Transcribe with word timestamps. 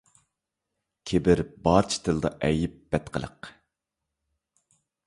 كىبىر– 1.11 1.43
بارچە 1.67 2.01
تىلدا 2.09 2.33
ئەيب، 2.49 2.81
بەتقىلىق. 2.97 3.53